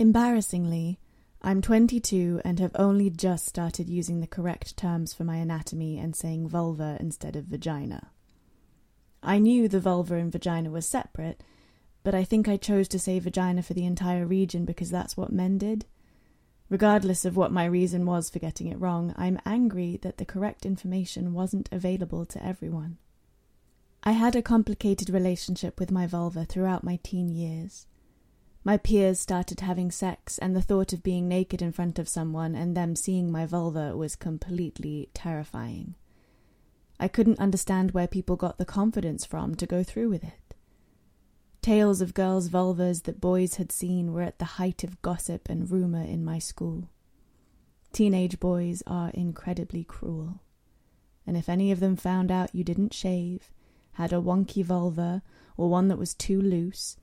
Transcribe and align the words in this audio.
Embarrassingly, 0.00 0.98
I'm 1.42 1.60
22 1.60 2.40
and 2.42 2.58
have 2.58 2.74
only 2.74 3.10
just 3.10 3.44
started 3.44 3.90
using 3.90 4.20
the 4.20 4.26
correct 4.26 4.74
terms 4.78 5.12
for 5.12 5.24
my 5.24 5.36
anatomy 5.36 5.98
and 5.98 6.16
saying 6.16 6.48
vulva 6.48 6.96
instead 6.98 7.36
of 7.36 7.44
vagina. 7.44 8.10
I 9.22 9.38
knew 9.38 9.68
the 9.68 9.78
vulva 9.78 10.14
and 10.14 10.32
vagina 10.32 10.70
were 10.70 10.80
separate, 10.80 11.42
but 12.02 12.14
I 12.14 12.24
think 12.24 12.48
I 12.48 12.56
chose 12.56 12.88
to 12.88 12.98
say 12.98 13.18
vagina 13.18 13.62
for 13.62 13.74
the 13.74 13.84
entire 13.84 14.24
region 14.24 14.64
because 14.64 14.88
that's 14.88 15.18
what 15.18 15.34
men 15.34 15.58
did. 15.58 15.84
Regardless 16.70 17.26
of 17.26 17.36
what 17.36 17.52
my 17.52 17.66
reason 17.66 18.06
was 18.06 18.30
for 18.30 18.38
getting 18.38 18.68
it 18.68 18.80
wrong, 18.80 19.14
I'm 19.18 19.38
angry 19.44 19.98
that 20.00 20.16
the 20.16 20.24
correct 20.24 20.64
information 20.64 21.34
wasn't 21.34 21.68
available 21.70 22.24
to 22.24 22.42
everyone. 22.42 22.96
I 24.02 24.12
had 24.12 24.34
a 24.34 24.40
complicated 24.40 25.10
relationship 25.10 25.78
with 25.78 25.90
my 25.90 26.06
vulva 26.06 26.46
throughout 26.46 26.84
my 26.84 26.98
teen 27.02 27.28
years. 27.28 27.86
My 28.62 28.76
peers 28.76 29.18
started 29.18 29.60
having 29.60 29.90
sex, 29.90 30.36
and 30.36 30.54
the 30.54 30.60
thought 30.60 30.92
of 30.92 31.02
being 31.02 31.26
naked 31.26 31.62
in 31.62 31.72
front 31.72 31.98
of 31.98 32.08
someone 32.08 32.54
and 32.54 32.76
them 32.76 32.94
seeing 32.94 33.32
my 33.32 33.46
vulva 33.46 33.96
was 33.96 34.16
completely 34.16 35.08
terrifying. 35.14 35.94
I 36.98 37.08
couldn't 37.08 37.40
understand 37.40 37.92
where 37.92 38.06
people 38.06 38.36
got 38.36 38.58
the 38.58 38.66
confidence 38.66 39.24
from 39.24 39.54
to 39.54 39.66
go 39.66 39.82
through 39.82 40.10
with 40.10 40.22
it. 40.22 40.54
Tales 41.62 42.02
of 42.02 42.12
girls' 42.12 42.50
vulvas 42.50 43.04
that 43.04 43.20
boys 43.20 43.54
had 43.54 43.72
seen 43.72 44.12
were 44.12 44.22
at 44.22 44.38
the 44.38 44.56
height 44.56 44.84
of 44.84 45.00
gossip 45.00 45.48
and 45.48 45.70
rumour 45.70 46.02
in 46.02 46.22
my 46.22 46.38
school. 46.38 46.90
Teenage 47.92 48.38
boys 48.38 48.82
are 48.86 49.10
incredibly 49.10 49.84
cruel. 49.84 50.40
And 51.26 51.36
if 51.36 51.48
any 51.48 51.72
of 51.72 51.80
them 51.80 51.96
found 51.96 52.30
out 52.30 52.54
you 52.54 52.64
didn't 52.64 52.92
shave, 52.92 53.50
had 53.92 54.12
a 54.12 54.20
wonky 54.20 54.62
vulva, 54.62 55.22
or 55.56 55.70
one 55.70 55.88
that 55.88 55.98
was 55.98 56.14
too 56.14 56.40
loose, 56.40 56.96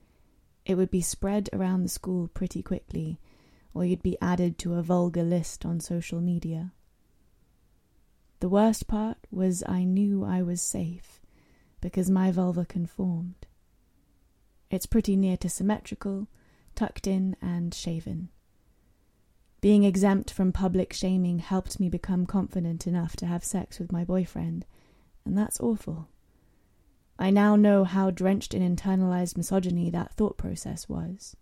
it 0.67 0.75
would 0.75 0.91
be 0.91 1.01
spread 1.01 1.49
around 1.53 1.81
the 1.81 1.89
school 1.89 2.27
pretty 2.27 2.61
quickly, 2.61 3.21
or 3.73 3.85
you'd 3.85 4.03
be 4.03 4.17
added 4.21 4.57
to 4.57 4.73
a 4.73 4.83
vulgar 4.83 5.23
list 5.23 5.65
on 5.65 5.79
social 5.79 6.19
media. 6.19 6.73
The 8.41 8.49
worst 8.49 8.85
part 8.85 9.17
was 9.31 9.63
I 9.65 9.85
knew 9.85 10.25
I 10.25 10.41
was 10.41 10.61
safe 10.61 11.21
because 11.79 12.09
my 12.09 12.31
vulva 12.31 12.65
conformed. 12.65 13.47
It's 14.69 14.85
pretty 14.85 15.15
near 15.15 15.37
to 15.37 15.49
symmetrical, 15.49 16.27
tucked 16.75 17.07
in, 17.07 17.37
and 17.41 17.73
shaven. 17.73 18.27
Being 19.61 19.85
exempt 19.85 20.31
from 20.31 20.51
public 20.51 20.91
shaming 20.91 21.39
helped 21.39 21.79
me 21.79 21.87
become 21.87 22.25
confident 22.25 22.85
enough 22.85 23.15
to 23.17 23.25
have 23.25 23.43
sex 23.43 23.79
with 23.79 23.93
my 23.93 24.03
boyfriend, 24.03 24.65
and 25.23 25.37
that's 25.37 25.61
awful. 25.61 26.09
I 27.19 27.31
now 27.31 27.55
know 27.55 27.83
how 27.83 28.11
drenched 28.11 28.53
in 28.53 28.61
internalized 28.61 29.37
misogyny 29.37 29.89
that 29.89 30.13
thought 30.13 30.37
process 30.37 30.87
was. 30.87 31.35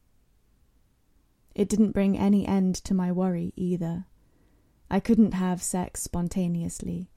It 1.53 1.69
didn't 1.69 1.91
bring 1.91 2.17
any 2.17 2.47
end 2.47 2.75
to 2.75 2.93
my 2.93 3.11
worry 3.11 3.53
either. 3.55 4.05
I 4.89 4.99
couldn't 4.99 5.33
have 5.33 5.61
sex 5.61 6.03
spontaneously. 6.03 7.09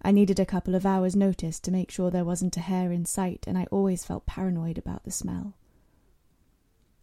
I 0.00 0.12
needed 0.12 0.38
a 0.38 0.46
couple 0.46 0.74
of 0.74 0.86
hours' 0.86 1.16
notice 1.16 1.58
to 1.60 1.72
make 1.72 1.90
sure 1.90 2.10
there 2.10 2.24
wasn't 2.24 2.56
a 2.56 2.60
hair 2.60 2.92
in 2.92 3.04
sight, 3.04 3.44
and 3.46 3.58
I 3.58 3.66
always 3.70 4.04
felt 4.04 4.26
paranoid 4.26 4.78
about 4.78 5.04
the 5.04 5.10
smell. 5.10 5.54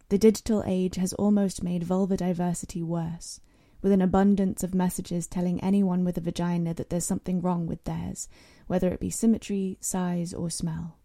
The 0.09 0.17
digital 0.17 0.63
age 0.65 0.95
has 0.95 1.13
almost 1.13 1.63
made 1.63 1.83
vulva 1.83 2.17
diversity 2.17 2.81
worse, 2.81 3.41
with 3.85 3.91
an 3.91 4.01
abundance 4.01 4.63
of 4.63 4.73
messages 4.73 5.27
telling 5.27 5.63
anyone 5.63 6.03
with 6.03 6.17
a 6.17 6.21
vagina 6.21 6.73
that 6.73 6.89
there's 6.89 7.05
something 7.05 7.39
wrong 7.39 7.67
with 7.67 7.83
theirs, 7.83 8.27
whether 8.65 8.87
it 8.87 8.99
be 8.99 9.11
symmetry, 9.11 9.77
size, 9.79 10.33
or 10.33 10.49
smell. 10.49 10.97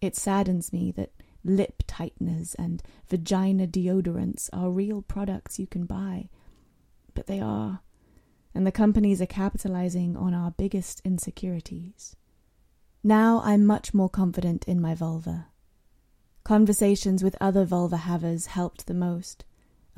It 0.00 0.16
saddens 0.16 0.72
me 0.72 0.90
that 0.96 1.12
lip 1.44 1.84
tighteners 1.86 2.56
and 2.56 2.82
vagina 3.08 3.68
deodorants 3.68 4.50
are 4.52 4.68
real 4.68 5.00
products 5.00 5.60
you 5.60 5.68
can 5.68 5.84
buy, 5.84 6.28
but 7.14 7.28
they 7.28 7.38
are, 7.38 7.82
and 8.52 8.66
the 8.66 8.72
companies 8.72 9.22
are 9.22 9.26
capitalizing 9.26 10.16
on 10.16 10.34
our 10.34 10.50
biggest 10.50 11.00
insecurities. 11.04 12.16
Now 13.04 13.42
I'm 13.44 13.64
much 13.64 13.94
more 13.94 14.08
confident 14.08 14.64
in 14.66 14.80
my 14.80 14.96
vulva. 14.96 15.46
Conversations 16.42 17.22
with 17.22 17.36
other 17.40 17.64
vulva 17.64 17.98
havers 17.98 18.46
helped 18.46 18.88
the 18.88 18.92
most 18.92 19.44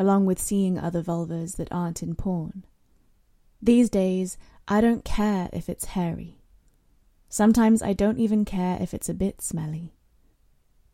along 0.03 0.27
with 0.27 0.41
seeing 0.41 0.77
other 0.77 1.01
vulvas 1.01 1.55
that 1.55 1.71
aren't 1.71 2.03
in 2.03 2.17
porn. 2.17 2.65
These 3.63 3.89
days, 3.89 4.37
I 4.67 4.81
don't 4.81 5.05
care 5.05 5.49
if 5.53 5.69
it's 5.69 5.95
hairy. 5.95 6.41
Sometimes 7.29 7.85
I 7.85 7.93
don't 7.93 8.19
even 8.19 8.45
care 8.45 8.77
if 8.81 8.93
it's 8.93 9.09
a 9.09 9.15
bit 9.15 9.41
smelly. 9.41 9.95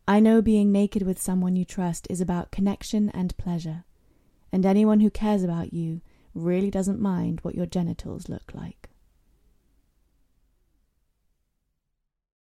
I 0.07 0.19
know 0.19 0.43
being 0.43 0.71
naked 0.71 1.01
with 1.01 1.19
someone 1.19 1.55
you 1.55 1.65
trust 1.65 2.05
is 2.07 2.21
about 2.21 2.51
connection 2.51 3.09
and 3.09 3.35
pleasure, 3.35 3.83
and 4.51 4.63
anyone 4.63 4.99
who 4.99 5.09
cares 5.09 5.41
about 5.41 5.73
you 5.73 6.01
really 6.35 6.69
doesn't 6.69 7.01
mind 7.01 7.39
what 7.41 7.55
your 7.55 7.65
genitals 7.65 8.29
look 8.29 8.51
like. 8.53 8.88